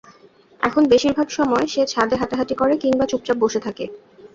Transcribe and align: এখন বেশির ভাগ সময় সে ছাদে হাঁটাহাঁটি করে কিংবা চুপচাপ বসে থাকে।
এখন 0.61 0.83
বেশির 0.91 1.13
ভাগ 1.13 1.27
সময় 1.29 1.65
সে 1.67 1.81
ছাদে 1.87 2.15
হাঁটাহাঁটি 2.17 2.55
করে 2.55 2.73
কিংবা 2.77 3.05
চুপচাপ 3.07 3.37
বসে 3.41 3.59
থাকে। 3.59 3.85